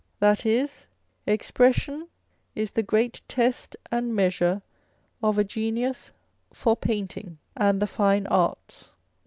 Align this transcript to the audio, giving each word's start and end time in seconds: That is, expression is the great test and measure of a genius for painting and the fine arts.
That 0.19 0.47
is, 0.47 0.87
expression 1.27 2.07
is 2.55 2.71
the 2.71 2.81
great 2.81 3.21
test 3.27 3.75
and 3.91 4.15
measure 4.15 4.63
of 5.21 5.37
a 5.37 5.43
genius 5.43 6.11
for 6.51 6.75
painting 6.75 7.37
and 7.55 7.79
the 7.79 7.85
fine 7.85 8.25
arts. 8.25 8.89